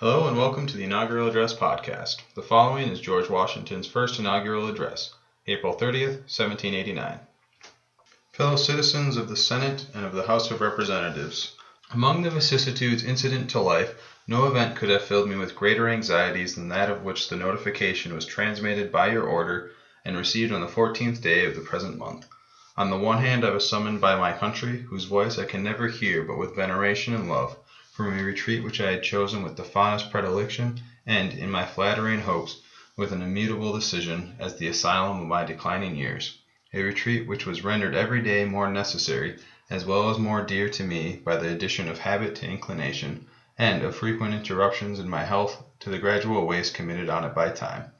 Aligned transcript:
Hello 0.00 0.28
and 0.28 0.36
welcome 0.36 0.66
to 0.66 0.76
the 0.76 0.84
Inaugural 0.84 1.26
Address 1.26 1.54
Podcast. 1.54 2.16
The 2.34 2.42
following 2.42 2.88
is 2.88 3.00
George 3.00 3.30
Washington's 3.30 3.86
first 3.86 4.18
inaugural 4.18 4.68
address, 4.68 5.14
April 5.46 5.72
30th, 5.72 6.20
1789. 6.28 7.20
Fellow 8.34 8.56
citizens 8.56 9.16
of 9.16 9.30
the 9.30 9.36
Senate 9.36 9.86
and 9.94 10.04
of 10.04 10.12
the 10.12 10.26
House 10.26 10.50
of 10.50 10.60
Representatives, 10.60 11.56
among 11.92 12.20
the 12.20 12.28
vicissitudes 12.28 13.02
incident 13.02 13.48
to 13.48 13.58
life, 13.58 13.94
no 14.26 14.46
event 14.46 14.76
could 14.76 14.90
have 14.90 15.00
filled 15.00 15.30
me 15.30 15.36
with 15.36 15.56
greater 15.56 15.88
anxieties 15.88 16.56
than 16.56 16.68
that 16.68 16.90
of 16.90 17.02
which 17.02 17.30
the 17.30 17.36
notification 17.36 18.14
was 18.14 18.26
transmitted 18.26 18.92
by 18.92 19.10
your 19.10 19.24
order 19.24 19.70
and 20.04 20.14
received 20.14 20.52
on 20.52 20.60
the 20.60 20.66
14th 20.66 21.22
day 21.22 21.46
of 21.46 21.54
the 21.54 21.62
present 21.62 21.96
month. 21.96 22.26
On 22.76 22.90
the 22.90 22.98
one 22.98 23.22
hand, 23.22 23.46
I 23.46 23.50
was 23.50 23.66
summoned 23.66 24.02
by 24.02 24.14
my 24.14 24.34
country, 24.34 24.82
whose 24.90 25.04
voice 25.04 25.38
I 25.38 25.46
can 25.46 25.62
never 25.62 25.88
hear 25.88 26.22
but 26.22 26.36
with 26.36 26.54
veneration 26.54 27.14
and 27.14 27.30
love, 27.30 27.56
from 27.96 28.12
a 28.14 28.22
retreat 28.22 28.62
which 28.62 28.78
I 28.78 28.90
had 28.90 29.02
chosen 29.02 29.40
with 29.42 29.56
the 29.56 29.64
fondest 29.64 30.10
predilection, 30.10 30.78
and, 31.06 31.32
in 31.32 31.50
my 31.50 31.64
flattering 31.64 32.20
hopes, 32.20 32.60
with 32.94 33.10
an 33.10 33.22
immutable 33.22 33.72
decision, 33.72 34.34
as 34.38 34.54
the 34.56 34.66
asylum 34.66 35.18
of 35.18 35.26
my 35.26 35.44
declining 35.44 35.94
years; 35.94 36.36
a 36.74 36.82
retreat 36.82 37.26
which 37.26 37.46
was 37.46 37.64
rendered 37.64 37.94
every 37.94 38.20
day 38.20 38.44
more 38.44 38.68
necessary, 38.68 39.38
as 39.70 39.86
well 39.86 40.10
as 40.10 40.18
more 40.18 40.42
dear 40.42 40.68
to 40.68 40.84
me, 40.84 41.22
by 41.24 41.36
the 41.36 41.48
addition 41.48 41.88
of 41.88 41.96
habit 41.96 42.34
to 42.34 42.46
inclination 42.46 43.24
and 43.56 43.82
of 43.82 43.96
frequent 43.96 44.34
interruptions 44.34 44.98
in 44.98 45.08
my 45.08 45.24
health 45.24 45.64
to 45.80 45.88
the 45.88 45.98
gradual 45.98 46.44
waste 46.44 46.74
committed 46.74 47.08
on 47.08 47.24
it 47.24 47.34
by 47.34 47.48
time. 47.48 47.90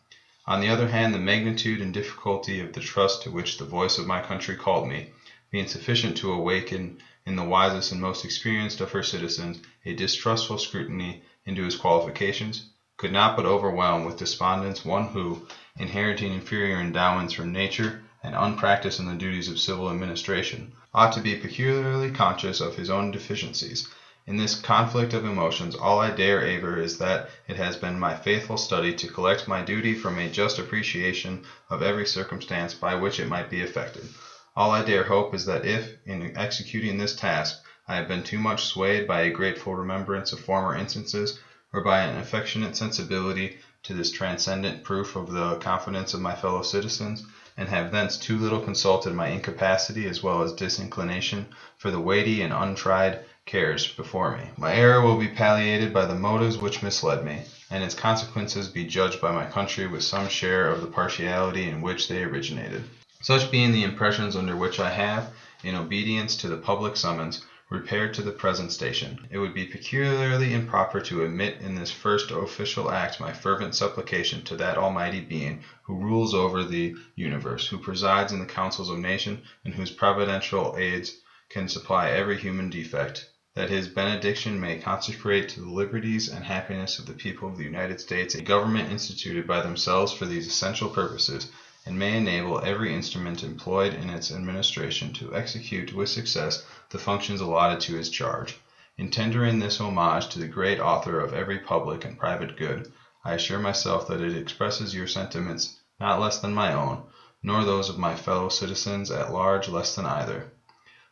On 0.46 0.60
the 0.60 0.68
other 0.68 0.88
hand, 0.88 1.14
the 1.14 1.18
magnitude 1.18 1.80
and 1.80 1.94
difficulty 1.94 2.60
of 2.60 2.74
the 2.74 2.80
trust 2.80 3.22
to 3.22 3.30
which 3.30 3.56
the 3.56 3.64
voice 3.64 3.96
of 3.96 4.06
my 4.06 4.20
country 4.20 4.56
called 4.56 4.86
me, 4.86 5.10
being 5.56 5.66
sufficient 5.66 6.18
to 6.18 6.34
awaken 6.34 6.98
in 7.24 7.34
the 7.34 7.42
wisest 7.42 7.90
and 7.90 7.98
most 7.98 8.26
experienced 8.26 8.82
of 8.82 8.90
her 8.90 9.02
citizens 9.02 9.58
a 9.86 9.94
distrustful 9.94 10.58
scrutiny 10.58 11.22
into 11.46 11.64
his 11.64 11.76
qualifications, 11.76 12.66
could 12.98 13.10
not 13.10 13.34
but 13.34 13.46
overwhelm 13.46 14.04
with 14.04 14.18
despondence 14.18 14.84
one 14.84 15.06
who, 15.06 15.46
inheriting 15.78 16.30
inferior 16.30 16.78
endowments 16.78 17.32
from 17.32 17.52
nature 17.52 18.02
and 18.22 18.34
unpractised 18.34 19.00
in 19.00 19.06
the 19.06 19.14
duties 19.14 19.48
of 19.48 19.58
civil 19.58 19.88
administration, 19.90 20.74
ought 20.92 21.12
to 21.12 21.22
be 21.22 21.34
peculiarly 21.34 22.10
conscious 22.10 22.60
of 22.60 22.76
his 22.76 22.90
own 22.90 23.10
deficiencies. 23.10 23.88
In 24.26 24.36
this 24.36 24.54
conflict 24.54 25.14
of 25.14 25.24
emotions 25.24 25.74
all 25.74 26.02
I 26.02 26.10
dare 26.10 26.42
aver 26.44 26.76
is 26.76 26.98
that 26.98 27.30
it 27.48 27.56
has 27.56 27.78
been 27.78 27.98
my 27.98 28.14
faithful 28.14 28.58
study 28.58 28.92
to 28.92 29.08
collect 29.08 29.48
my 29.48 29.62
duty 29.62 29.94
from 29.94 30.18
a 30.18 30.28
just 30.28 30.58
appreciation 30.58 31.46
of 31.70 31.80
every 31.80 32.04
circumstance 32.04 32.74
by 32.74 32.94
which 32.94 33.18
it 33.18 33.26
might 33.26 33.48
be 33.48 33.62
effected. 33.62 34.10
All 34.58 34.72
I 34.72 34.82
dare 34.82 35.04
hope 35.04 35.34
is 35.34 35.44
that 35.44 35.66
if, 35.66 35.92
in 36.06 36.34
executing 36.34 36.96
this 36.96 37.14
task, 37.14 37.60
I 37.86 37.96
have 37.96 38.08
been 38.08 38.22
too 38.22 38.38
much 38.38 38.64
swayed 38.64 39.06
by 39.06 39.20
a 39.20 39.30
grateful 39.30 39.74
remembrance 39.74 40.32
of 40.32 40.40
former 40.40 40.74
instances, 40.74 41.38
or 41.74 41.82
by 41.82 42.00
an 42.00 42.16
affectionate 42.16 42.74
sensibility 42.74 43.58
to 43.82 43.92
this 43.92 44.10
transcendent 44.10 44.82
proof 44.82 45.14
of 45.14 45.30
the 45.30 45.56
confidence 45.56 46.14
of 46.14 46.22
my 46.22 46.34
fellow 46.34 46.62
citizens, 46.62 47.22
and 47.58 47.68
have 47.68 47.90
thence 47.90 48.16
too 48.16 48.38
little 48.38 48.58
consulted 48.58 49.12
my 49.12 49.28
incapacity 49.28 50.06
as 50.06 50.22
well 50.22 50.40
as 50.40 50.54
disinclination 50.54 51.48
for 51.76 51.90
the 51.90 52.00
weighty 52.00 52.40
and 52.40 52.54
untried 52.54 53.20
cares 53.44 53.86
before 53.86 54.34
me. 54.38 54.52
My 54.56 54.72
error 54.72 55.02
will 55.02 55.18
be 55.18 55.28
palliated 55.28 55.92
by 55.92 56.06
the 56.06 56.14
motives 56.14 56.56
which 56.56 56.82
misled 56.82 57.22
me, 57.22 57.44
and 57.70 57.84
its 57.84 57.94
consequences 57.94 58.68
be 58.68 58.84
judged 58.84 59.20
by 59.20 59.32
my 59.32 59.44
country 59.44 59.86
with 59.86 60.02
some 60.02 60.28
share 60.28 60.70
of 60.70 60.80
the 60.80 60.86
partiality 60.86 61.68
in 61.68 61.82
which 61.82 62.08
they 62.08 62.22
originated. 62.22 62.84
Such 63.26 63.50
being 63.50 63.72
the 63.72 63.82
impressions 63.82 64.36
under 64.36 64.54
which 64.54 64.78
I 64.78 64.88
have, 64.90 65.32
in 65.64 65.74
obedience 65.74 66.36
to 66.36 66.48
the 66.48 66.58
public 66.58 66.96
summons, 66.96 67.44
repaired 67.68 68.14
to 68.14 68.22
the 68.22 68.30
present 68.30 68.70
station, 68.70 69.26
it 69.32 69.38
would 69.38 69.52
be 69.52 69.64
peculiarly 69.64 70.54
improper 70.54 71.00
to 71.00 71.24
omit 71.24 71.60
in 71.60 71.74
this 71.74 71.90
first 71.90 72.30
official 72.30 72.88
act 72.88 73.18
my 73.18 73.32
fervent 73.32 73.74
supplication 73.74 74.44
to 74.44 74.54
that 74.58 74.78
Almighty 74.78 75.18
Being 75.18 75.64
who 75.82 75.98
rules 75.98 76.34
over 76.34 76.62
the 76.62 76.94
universe, 77.16 77.66
who 77.66 77.80
presides 77.80 78.30
in 78.30 78.38
the 78.38 78.46
councils 78.46 78.90
of 78.90 78.98
nations, 78.98 79.44
and 79.64 79.74
whose 79.74 79.90
providential 79.90 80.76
aids 80.78 81.16
can 81.48 81.66
supply 81.66 82.10
every 82.10 82.38
human 82.38 82.70
defect 82.70 83.26
that 83.56 83.70
his 83.70 83.88
benediction 83.88 84.60
may 84.60 84.76
consecrate 84.76 85.48
to 85.48 85.62
the 85.62 85.68
liberties 85.68 86.28
and 86.28 86.44
happiness 86.44 87.00
of 87.00 87.06
the 87.06 87.12
people 87.14 87.48
of 87.48 87.56
the 87.56 87.64
United 87.64 87.98
States 87.98 88.36
a 88.36 88.40
government 88.40 88.92
instituted 88.92 89.48
by 89.48 89.62
themselves 89.62 90.12
for 90.12 90.26
these 90.26 90.46
essential 90.46 90.88
purposes, 90.88 91.48
and 91.86 91.96
may 91.96 92.16
enable 92.16 92.60
every 92.64 92.92
instrument 92.92 93.44
employed 93.44 93.94
in 93.94 94.10
its 94.10 94.32
administration 94.32 95.12
to 95.12 95.32
execute 95.34 95.92
with 95.92 96.08
success 96.08 96.64
the 96.90 96.98
functions 96.98 97.40
allotted 97.40 97.80
to 97.80 97.94
his 97.94 98.10
charge. 98.10 98.58
In 98.98 99.08
tendering 99.08 99.60
this 99.60 99.78
homage 99.78 100.28
to 100.30 100.40
the 100.40 100.48
great 100.48 100.80
author 100.80 101.20
of 101.20 101.32
every 101.32 101.60
public 101.60 102.04
and 102.04 102.18
private 102.18 102.56
good, 102.56 102.90
I 103.24 103.34
assure 103.34 103.60
myself 103.60 104.08
that 104.08 104.20
it 104.20 104.34
expresses 104.34 104.94
your 104.94 105.06
sentiments 105.06 105.78
not 106.00 106.20
less 106.20 106.40
than 106.40 106.52
my 106.52 106.72
own, 106.74 107.04
nor 107.42 107.64
those 107.64 107.88
of 107.88 107.96
my 107.96 108.16
fellow 108.16 108.48
citizens 108.48 109.10
at 109.10 109.32
large 109.32 109.68
less 109.68 109.94
than 109.94 110.06
either. 110.06 110.50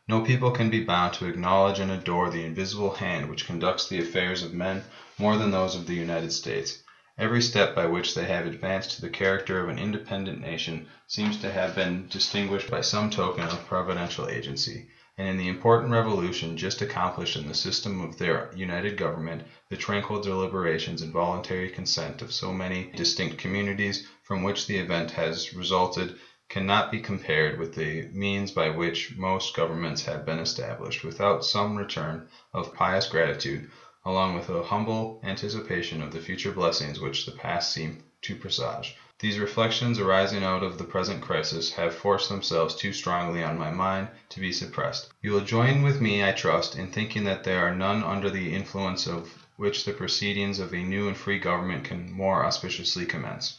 No 0.07 0.21
people 0.21 0.51
can 0.51 0.69
be 0.69 0.81
bound 0.81 1.13
to 1.13 1.25
acknowledge 1.25 1.79
and 1.79 1.89
adore 1.89 2.29
the 2.29 2.43
invisible 2.43 2.91
hand 2.91 3.29
which 3.29 3.47
conducts 3.47 3.87
the 3.87 3.99
affairs 3.99 4.43
of 4.43 4.53
men 4.53 4.83
more 5.17 5.37
than 5.37 5.51
those 5.51 5.73
of 5.73 5.85
the 5.85 5.95
United 5.95 6.31
States. 6.31 6.83
Every 7.17 7.39
step 7.41 7.73
by 7.73 7.85
which 7.85 8.13
they 8.13 8.25
have 8.25 8.45
advanced 8.45 8.91
to 8.91 9.01
the 9.01 9.07
character 9.07 9.57
of 9.61 9.69
an 9.69 9.79
independent 9.79 10.41
nation 10.41 10.83
seems 11.07 11.37
to 11.37 11.49
have 11.49 11.73
been 11.73 12.07
distinguished 12.09 12.69
by 12.69 12.81
some 12.81 13.09
token 13.09 13.45
of 13.45 13.65
providential 13.65 14.27
agency, 14.29 14.85
and 15.17 15.25
in 15.25 15.37
the 15.37 15.47
important 15.47 15.91
revolution 15.91 16.57
just 16.57 16.81
accomplished 16.81 17.37
in 17.37 17.45
the 17.47 17.53
system 17.53 18.01
of 18.01 18.17
their 18.17 18.49
united 18.51 18.97
government, 18.97 19.43
the 19.69 19.77
tranquil 19.77 20.19
deliberations 20.19 21.01
and 21.01 21.13
voluntary 21.13 21.69
consent 21.69 22.21
of 22.21 22.33
so 22.33 22.51
many 22.51 22.89
distinct 22.97 23.37
communities 23.37 24.01
from 24.21 24.43
which 24.43 24.65
the 24.65 24.75
event 24.77 25.11
has 25.11 25.53
resulted 25.53 26.11
cannot 26.49 26.91
be 26.91 26.99
compared 26.99 27.55
with 27.57 27.71
the 27.71 28.03
means 28.11 28.51
by 28.51 28.69
which 28.69 29.09
most 29.15 29.53
governments 29.53 30.01
have 30.01 30.25
been 30.25 30.39
established 30.39 31.03
without 31.03 31.43
some 31.43 31.75
return 31.75 32.21
of 32.53 32.71
pious 32.73 33.07
gratitude, 33.07 33.65
along 34.07 34.35
with 34.35 34.47
a 34.49 34.63
humble 34.63 35.19
anticipation 35.23 36.01
of 36.01 36.11
the 36.11 36.19
future 36.19 36.51
blessings 36.51 36.99
which 36.99 37.25
the 37.25 37.31
past 37.31 37.73
seem 37.73 38.03
to 38.21 38.35
presage. 38.35 38.95
These 39.19 39.39
reflections 39.39 39.97
arising 39.97 40.43
out 40.43 40.61
of 40.61 40.77
the 40.77 40.83
present 40.83 41.21
crisis 41.21 41.71
have 41.71 41.95
forced 41.95 42.29
themselves 42.29 42.75
too 42.75 42.93
strongly 42.93 43.41
on 43.41 43.57
my 43.57 43.71
mind 43.71 44.09
to 44.29 44.39
be 44.39 44.51
suppressed. 44.51 45.07
You 45.21 45.31
will 45.31 45.41
join 45.41 45.81
with 45.81 46.01
me, 46.01 46.23
I 46.23 46.33
trust, 46.33 46.75
in 46.75 46.91
thinking 46.91 47.23
that 47.23 47.43
there 47.43 47.65
are 47.65 47.73
none 47.73 48.03
under 48.03 48.29
the 48.29 48.53
influence 48.53 49.07
of 49.07 49.47
which 49.57 49.85
the 49.85 49.93
proceedings 49.93 50.59
of 50.59 50.73
a 50.73 50.83
new 50.83 51.07
and 51.07 51.17
free 51.17 51.39
government 51.39 51.85
can 51.85 52.11
more 52.11 52.45
auspiciously 52.45 53.05
commence. 53.05 53.57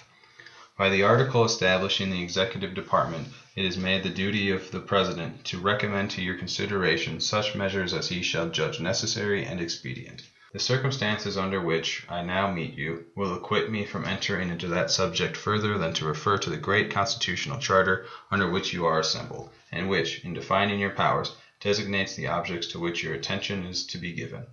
By 0.79 0.91
the 0.91 1.03
article 1.05 1.45
establishing 1.45 2.11
the 2.11 2.23
executive 2.23 2.75
department 2.75 3.29
it 3.57 3.65
is 3.65 3.79
made 3.79 4.03
the 4.03 4.11
duty 4.11 4.51
of 4.51 4.71
the 4.71 4.81
President 4.81 5.43
to 5.47 5.59
recommend 5.59 6.11
to 6.11 6.23
your 6.23 6.37
consideration 6.37 7.19
such 7.19 7.55
measures 7.55 7.95
as 7.95 8.11
he 8.11 8.23
shall 8.23 8.51
judge 8.51 8.79
necessary 8.79 9.43
and 9.43 9.59
expedient. 9.59 10.23
The 10.57 10.63
circumstances 10.63 11.37
under 11.37 11.61
which 11.61 12.03
I 12.09 12.23
now 12.23 12.51
meet 12.51 12.79
you 12.79 13.05
will 13.15 13.35
acquit 13.35 13.69
me 13.71 13.85
from 13.85 14.07
entering 14.07 14.49
into 14.49 14.69
that 14.69 14.91
subject 14.91 15.37
further 15.37 15.77
than 15.77 15.93
to 15.93 16.07
refer 16.07 16.39
to 16.39 16.49
the 16.49 16.57
great 16.57 16.91
constitutional 16.91 17.59
charter 17.59 18.07
under 18.31 18.49
which 18.49 18.73
you 18.73 18.87
are 18.87 18.99
assembled, 18.99 19.51
and 19.71 19.87
which, 19.87 20.25
in 20.25 20.33
defining 20.33 20.79
your 20.79 20.93
powers, 20.93 21.37
designates 21.61 22.15
the 22.15 22.29
objects 22.29 22.69
to 22.69 22.79
which 22.79 23.03
your 23.03 23.13
attention 23.13 23.67
is 23.67 23.85
to 23.85 23.99
be 23.99 24.15
given. 24.15 24.47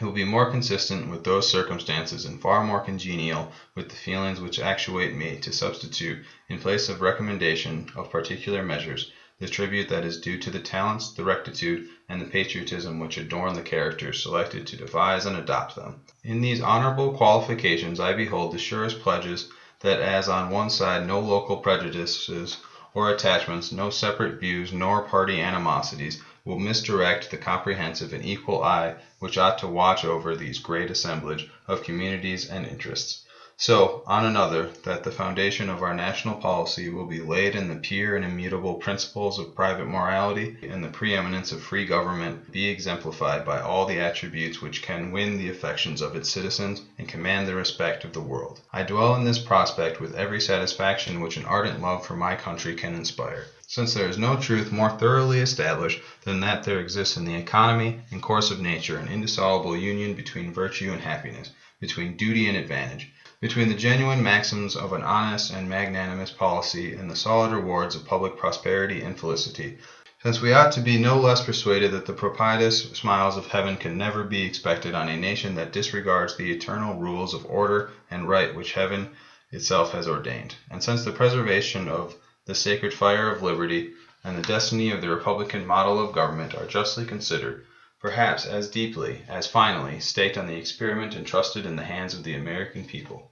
It 0.00 0.04
will 0.04 0.12
be 0.12 0.22
more 0.22 0.48
consistent 0.48 1.10
with 1.10 1.24
those 1.24 1.50
circumstances 1.50 2.24
and 2.24 2.40
far 2.40 2.62
more 2.62 2.80
congenial 2.80 3.50
with 3.74 3.88
the 3.88 3.96
feelings 3.96 4.38
which 4.40 4.60
actuate 4.60 5.12
me 5.12 5.38
to 5.38 5.52
substitute, 5.52 6.22
in 6.48 6.60
place 6.60 6.88
of 6.88 7.00
recommendation 7.00 7.88
of 7.96 8.10
particular 8.10 8.62
measures, 8.62 9.10
the 9.40 9.48
tribute 9.48 9.88
that 9.88 10.04
is 10.04 10.18
due 10.20 10.36
to 10.36 10.50
the 10.50 10.58
talents, 10.60 11.12
the 11.12 11.22
rectitude, 11.22 11.86
and 12.08 12.20
the 12.20 12.24
patriotism 12.26 12.98
which 12.98 13.16
adorn 13.16 13.54
the 13.54 13.62
characters 13.62 14.22
selected 14.22 14.66
to 14.66 14.76
devise 14.76 15.26
and 15.26 15.36
adopt 15.36 15.76
them. 15.76 16.00
In 16.24 16.40
these 16.40 16.60
honorable 16.60 17.10
qualifications 17.12 18.00
I 18.00 18.14
behold 18.14 18.52
the 18.52 18.58
surest 18.58 18.98
pledges 18.98 19.48
that 19.80 20.00
as 20.00 20.28
on 20.28 20.50
one 20.50 20.70
side 20.70 21.06
no 21.06 21.20
local 21.20 21.56
prejudices 21.58 22.56
or 22.94 23.10
attachments, 23.10 23.70
no 23.70 23.90
separate 23.90 24.40
views 24.40 24.72
nor 24.72 25.02
party 25.02 25.40
animosities 25.40 26.18
will 26.44 26.56
misdirect 26.58 27.30
the 27.30 27.36
comprehensive 27.36 28.12
and 28.12 28.24
equal 28.24 28.62
eye 28.62 28.94
which 29.20 29.38
ought 29.38 29.58
to 29.58 29.68
watch 29.68 30.04
over 30.04 30.34
these 30.34 30.58
great 30.58 30.90
assemblage 30.90 31.46
of 31.68 31.84
communities 31.84 32.44
and 32.44 32.66
interests. 32.66 33.22
So, 33.60 34.04
on 34.06 34.24
another, 34.24 34.70
that 34.84 35.02
the 35.02 35.10
foundation 35.10 35.68
of 35.68 35.82
our 35.82 35.92
national 35.92 36.36
policy 36.36 36.90
will 36.90 37.06
be 37.06 37.18
laid 37.18 37.56
in 37.56 37.66
the 37.66 37.74
pure 37.74 38.14
and 38.14 38.24
immutable 38.24 38.76
principles 38.76 39.36
of 39.36 39.56
private 39.56 39.88
morality, 39.88 40.56
and 40.62 40.84
the 40.84 40.88
preeminence 40.88 41.50
of 41.50 41.60
free 41.60 41.84
government 41.84 42.52
be 42.52 42.68
exemplified 42.68 43.44
by 43.44 43.60
all 43.60 43.84
the 43.84 43.98
attributes 43.98 44.62
which 44.62 44.80
can 44.80 45.10
win 45.10 45.38
the 45.38 45.48
affections 45.48 46.00
of 46.00 46.14
its 46.14 46.30
citizens 46.30 46.82
and 46.98 47.08
command 47.08 47.48
the 47.48 47.56
respect 47.56 48.04
of 48.04 48.12
the 48.12 48.20
world. 48.20 48.60
I 48.72 48.84
dwell 48.84 49.16
in 49.16 49.24
this 49.24 49.40
prospect 49.40 49.98
with 49.98 50.14
every 50.14 50.40
satisfaction 50.40 51.20
which 51.20 51.36
an 51.36 51.44
ardent 51.44 51.82
love 51.82 52.06
for 52.06 52.14
my 52.14 52.36
country 52.36 52.76
can 52.76 52.94
inspire 52.94 53.46
since 53.66 53.92
there 53.92 54.08
is 54.08 54.16
no 54.16 54.34
truth 54.34 54.72
more 54.72 54.88
thoroughly 54.88 55.40
established 55.40 56.00
than 56.24 56.40
that 56.40 56.62
there 56.62 56.80
exists 56.80 57.18
in 57.18 57.26
the 57.26 57.34
economy 57.34 58.00
and 58.10 58.22
course 58.22 58.50
of 58.50 58.60
nature 58.60 58.96
an 58.96 59.08
indissoluble 59.08 59.76
union 59.76 60.14
between 60.14 60.54
virtue 60.54 60.90
and 60.90 61.02
happiness, 61.02 61.50
between 61.78 62.16
duty 62.16 62.48
and 62.48 62.56
advantage, 62.56 63.12
between 63.40 63.68
the 63.68 63.74
genuine 63.74 64.20
maxims 64.22 64.74
of 64.74 64.92
an 64.92 65.02
honest 65.02 65.50
and 65.50 65.68
magnanimous 65.68 66.30
policy 66.30 66.92
and 66.92 67.08
the 67.08 67.14
solid 67.14 67.52
rewards 67.52 67.94
of 67.94 68.04
public 68.04 68.36
prosperity 68.36 69.00
and 69.00 69.16
felicity, 69.16 69.76
since 70.24 70.40
we 70.40 70.52
ought 70.52 70.72
to 70.72 70.80
be 70.80 70.98
no 70.98 71.16
less 71.16 71.40
persuaded 71.40 71.92
that 71.92 72.04
the 72.04 72.12
propitious 72.12 72.80
smiles 72.94 73.36
of 73.36 73.46
heaven 73.46 73.76
can 73.76 73.96
never 73.96 74.24
be 74.24 74.42
expected 74.42 74.92
on 74.92 75.08
a 75.08 75.16
nation 75.16 75.54
that 75.54 75.70
disregards 75.70 76.34
the 76.36 76.50
eternal 76.50 76.96
rules 76.96 77.32
of 77.32 77.46
order 77.48 77.88
and 78.10 78.26
right 78.28 78.52
which 78.52 78.72
heaven 78.72 79.08
itself 79.52 79.92
has 79.92 80.08
ordained, 80.08 80.56
and 80.68 80.82
since 80.82 81.04
the 81.04 81.12
preservation 81.12 81.88
of 81.88 82.16
the 82.46 82.54
sacred 82.56 82.92
fire 82.92 83.28
of 83.30 83.40
liberty 83.40 83.92
and 84.24 84.36
the 84.36 84.42
destiny 84.42 84.90
of 84.90 85.00
the 85.00 85.08
republican 85.08 85.64
model 85.64 86.00
of 86.00 86.12
government 86.12 86.56
are 86.56 86.66
justly 86.66 87.04
considered, 87.04 87.62
perhaps 88.00 88.46
as 88.46 88.70
deeply, 88.70 89.24
as 89.28 89.46
finally, 89.46 89.98
staked 89.98 90.38
on 90.38 90.46
the 90.46 90.56
experiment 90.56 91.14
entrusted 91.14 91.66
in 91.66 91.76
the 91.76 91.84
hands 91.84 92.14
of 92.14 92.22
the 92.22 92.34
American 92.34 92.84
people. 92.84 93.30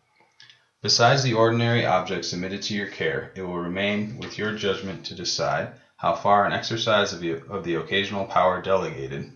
Besides 0.82 1.22
the 1.22 1.34
ordinary 1.34 1.86
objects 1.86 2.28
submitted 2.28 2.62
to 2.62 2.74
your 2.74 2.88
care, 2.88 3.32
it 3.34 3.42
will 3.42 3.58
remain 3.58 4.18
with 4.18 4.38
your 4.38 4.52
judgment 4.52 5.06
to 5.06 5.14
decide 5.14 5.72
how 5.96 6.14
far 6.14 6.44
an 6.44 6.52
exercise 6.52 7.12
of 7.12 7.20
the, 7.20 7.42
of 7.48 7.64
the 7.64 7.74
occasional 7.74 8.26
power 8.26 8.60
delegated 8.60 9.30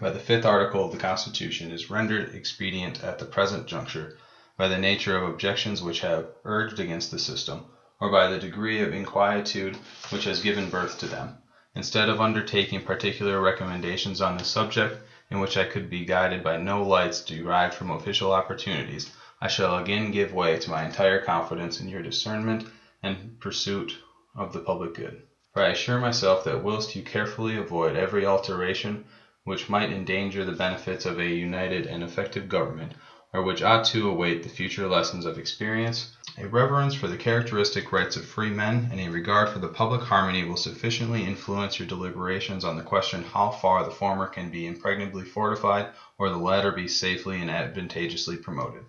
by 0.00 0.10
the 0.10 0.18
fifth 0.18 0.44
article 0.44 0.84
of 0.84 0.92
the 0.92 0.98
Constitution 0.98 1.70
is 1.70 1.90
rendered 1.90 2.34
expedient 2.34 3.02
at 3.02 3.18
the 3.18 3.24
present 3.24 3.66
juncture 3.66 4.16
by 4.56 4.68
the 4.68 4.78
nature 4.78 5.16
of 5.16 5.24
objections 5.24 5.82
which 5.82 6.00
have 6.00 6.28
urged 6.44 6.78
against 6.78 7.10
the 7.10 7.18
system, 7.18 7.66
or 8.00 8.10
by 8.10 8.28
the 8.28 8.38
degree 8.38 8.82
of 8.82 8.92
inquietude 8.92 9.76
which 10.10 10.24
has 10.24 10.40
given 10.40 10.70
birth 10.70 10.98
to 10.98 11.06
them. 11.06 11.38
Instead 11.76 12.08
of 12.08 12.22
undertaking 12.22 12.80
particular 12.80 13.38
recommendations 13.38 14.22
on 14.22 14.38
this 14.38 14.48
subject, 14.48 14.98
in 15.30 15.38
which 15.40 15.58
I 15.58 15.66
could 15.66 15.90
be 15.90 16.06
guided 16.06 16.42
by 16.42 16.56
no 16.56 16.82
lights 16.82 17.20
derived 17.20 17.74
from 17.74 17.90
official 17.90 18.32
opportunities, 18.32 19.10
I 19.42 19.48
shall 19.48 19.76
again 19.76 20.10
give 20.10 20.32
way 20.32 20.56
to 20.56 20.70
my 20.70 20.84
entire 20.84 21.18
confidence 21.18 21.78
in 21.78 21.86
your 21.86 22.00
discernment 22.00 22.64
and 23.02 23.38
pursuit 23.40 23.98
of 24.34 24.54
the 24.54 24.60
public 24.60 24.94
good. 24.94 25.22
For 25.52 25.62
I 25.62 25.68
assure 25.68 25.98
myself 25.98 26.44
that 26.44 26.62
whilst 26.62 26.94
you 26.96 27.02
carefully 27.02 27.56
avoid 27.56 27.94
every 27.94 28.24
alteration 28.24 29.04
which 29.44 29.68
might 29.68 29.90
endanger 29.90 30.44
the 30.44 30.52
benefits 30.52 31.04
of 31.04 31.18
a 31.18 31.28
united 31.28 31.86
and 31.86 32.02
effective 32.02 32.48
government, 32.48 32.94
or 33.36 33.42
which 33.42 33.60
ought 33.60 33.84
to 33.84 34.08
await 34.08 34.42
the 34.42 34.48
future 34.48 34.88
lessons 34.88 35.26
of 35.26 35.36
experience, 35.36 36.16
a 36.38 36.48
reverence 36.48 36.94
for 36.94 37.06
the 37.06 37.18
characteristic 37.18 37.92
rights 37.92 38.16
of 38.16 38.24
free 38.24 38.48
men 38.50 38.88
and 38.90 38.98
a 38.98 39.08
regard 39.10 39.50
for 39.50 39.58
the 39.58 39.68
public 39.68 40.00
harmony 40.00 40.42
will 40.42 40.56
sufficiently 40.56 41.22
influence 41.22 41.78
your 41.78 41.86
deliberations 41.86 42.64
on 42.64 42.76
the 42.76 42.82
question 42.82 43.22
how 43.22 43.50
far 43.50 43.84
the 43.84 43.90
former 43.90 44.26
can 44.26 44.48
be 44.48 44.66
impregnably 44.66 45.22
fortified 45.22 45.90
or 46.16 46.30
the 46.30 46.38
latter 46.38 46.72
be 46.72 46.88
safely 46.88 47.38
and 47.42 47.50
advantageously 47.50 48.38
promoted. 48.38 48.86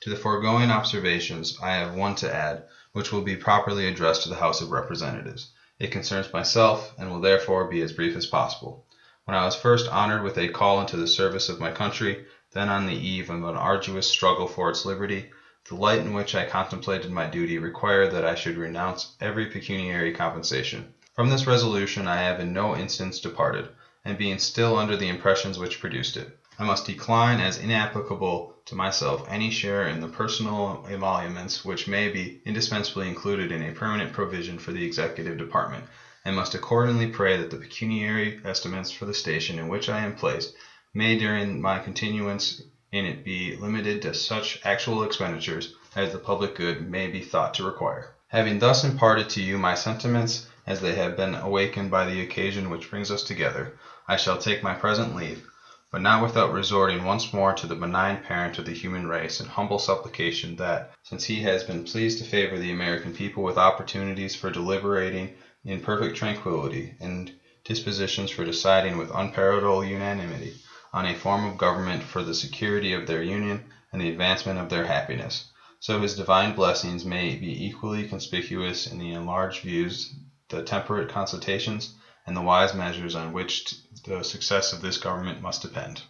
To 0.00 0.08
the 0.08 0.16
foregoing 0.16 0.70
observations 0.70 1.58
I 1.62 1.72
have 1.72 1.92
one 1.92 2.14
to 2.16 2.34
add, 2.34 2.64
which 2.92 3.12
will 3.12 3.20
be 3.20 3.36
properly 3.36 3.86
addressed 3.86 4.22
to 4.22 4.30
the 4.30 4.36
House 4.36 4.62
of 4.62 4.70
Representatives. 4.70 5.50
It 5.78 5.90
concerns 5.90 6.32
myself, 6.32 6.90
and 6.96 7.10
will 7.10 7.20
therefore 7.20 7.68
be 7.68 7.82
as 7.82 7.92
brief 7.92 8.16
as 8.16 8.24
possible. 8.24 8.83
When 9.26 9.34
I 9.34 9.46
was 9.46 9.54
first 9.54 9.88
honored 9.88 10.20
with 10.20 10.36
a 10.36 10.48
call 10.48 10.80
into 10.80 10.98
the 10.98 11.06
service 11.06 11.48
of 11.48 11.58
my 11.58 11.70
country, 11.70 12.18
then 12.52 12.68
on 12.68 12.84
the 12.84 12.94
eve 12.94 13.30
of 13.30 13.42
an 13.42 13.56
arduous 13.56 14.06
struggle 14.06 14.46
for 14.46 14.68
its 14.68 14.84
liberty, 14.84 15.30
the 15.66 15.76
light 15.76 16.00
in 16.00 16.12
which 16.12 16.34
I 16.34 16.44
contemplated 16.44 17.08
my 17.08 17.24
duty 17.24 17.56
required 17.56 18.10
that 18.10 18.22
I 18.22 18.34
should 18.34 18.58
renounce 18.58 19.06
every 19.20 19.46
pecuniary 19.46 20.12
compensation. 20.12 20.88
From 21.14 21.30
this 21.30 21.46
resolution 21.46 22.06
I 22.06 22.18
have 22.18 22.38
in 22.38 22.52
no 22.52 22.76
instance 22.76 23.18
departed, 23.18 23.70
and 24.04 24.18
being 24.18 24.36
still 24.36 24.76
under 24.76 24.94
the 24.94 25.08
impressions 25.08 25.56
which 25.58 25.80
produced 25.80 26.18
it, 26.18 26.28
I 26.58 26.64
must 26.64 26.84
decline 26.84 27.40
as 27.40 27.56
inapplicable 27.56 28.50
to 28.66 28.74
myself 28.74 29.22
any 29.26 29.48
share 29.48 29.86
in 29.88 30.00
the 30.00 30.08
personal 30.08 30.82
emoluments 30.86 31.64
which 31.64 31.86
may 31.86 32.08
be 32.08 32.36
indispensably 32.44 33.08
included 33.08 33.50
in 33.50 33.62
a 33.62 33.72
permanent 33.72 34.12
provision 34.12 34.58
for 34.58 34.72
the 34.72 34.84
executive 34.84 35.38
department, 35.38 35.86
and 36.24 36.34
must 36.34 36.54
accordingly 36.54 37.06
pray 37.06 37.36
that 37.36 37.50
the 37.50 37.56
pecuniary 37.56 38.40
estimates 38.44 38.90
for 38.90 39.04
the 39.04 39.12
station 39.12 39.58
in 39.58 39.68
which 39.68 39.88
I 39.88 40.00
am 40.00 40.14
placed 40.14 40.54
may 40.94 41.18
during 41.18 41.60
my 41.60 41.78
continuance 41.78 42.62
in 42.92 43.04
it 43.04 43.24
be 43.24 43.56
limited 43.56 44.00
to 44.02 44.14
such 44.14 44.60
actual 44.64 45.02
expenditures 45.02 45.74
as 45.96 46.12
the 46.12 46.18
public 46.18 46.54
good 46.54 46.88
may 46.88 47.08
be 47.08 47.20
thought 47.20 47.54
to 47.54 47.64
require. 47.64 48.14
Having 48.28 48.58
thus 48.60 48.84
imparted 48.84 49.28
to 49.30 49.42
you 49.42 49.58
my 49.58 49.74
sentiments 49.74 50.46
as 50.66 50.80
they 50.80 50.94
have 50.94 51.16
been 51.16 51.34
awakened 51.34 51.90
by 51.90 52.06
the 52.06 52.20
occasion 52.22 52.70
which 52.70 52.88
brings 52.88 53.10
us 53.10 53.22
together, 53.22 53.78
I 54.08 54.16
shall 54.16 54.38
take 54.38 54.62
my 54.62 54.74
present 54.74 55.14
leave, 55.14 55.46
but 55.90 56.00
not 56.00 56.22
without 56.22 56.52
resorting 56.52 57.04
once 57.04 57.32
more 57.32 57.52
to 57.52 57.66
the 57.66 57.74
benign 57.74 58.22
parent 58.22 58.58
of 58.58 58.64
the 58.64 58.72
human 58.72 59.08
race 59.08 59.40
in 59.40 59.46
humble 59.46 59.78
supplication 59.78 60.56
that, 60.56 60.92
since 61.02 61.24
he 61.24 61.42
has 61.42 61.64
been 61.64 61.84
pleased 61.84 62.18
to 62.18 62.24
favor 62.24 62.58
the 62.58 62.72
American 62.72 63.12
people 63.12 63.42
with 63.42 63.58
opportunities 63.58 64.34
for 64.34 64.50
deliberating 64.50 65.34
in 65.64 65.80
perfect 65.80 66.14
tranquillity 66.14 66.94
and 67.00 67.32
dispositions 67.64 68.30
for 68.30 68.44
deciding 68.44 68.96
with 68.98 69.10
unparalleled 69.14 69.86
unanimity, 69.86 70.52
on 70.92 71.06
a 71.06 71.14
form 71.14 71.44
of 71.44 71.56
government 71.56 72.02
for 72.02 72.22
the 72.22 72.34
security 72.34 72.92
of 72.92 73.06
their 73.06 73.22
union 73.22 73.64
and 73.92 74.00
the 74.00 74.08
advancement 74.08 74.58
of 74.58 74.68
their 74.68 74.84
happiness, 74.84 75.42
so 75.80 76.00
his 76.00 76.14
divine 76.14 76.52
blessings 76.52 77.04
may 77.04 77.34
be 77.34 77.64
equally 77.66 78.04
conspicuous 78.04 78.86
in 78.86 78.98
the 78.98 79.10
enlarged 79.12 79.62
views, 79.62 80.06
the 80.50 80.62
temperate 80.62 81.08
consultations, 81.08 81.90
and 82.26 82.36
the 82.36 82.42
wise 82.42 82.74
measures 82.74 83.14
on 83.14 83.32
which 83.32 83.74
the 84.04 84.22
success 84.22 84.72
of 84.72 84.80
this 84.80 84.98
government 84.98 85.40
must 85.40 85.62
depend. 85.62 86.02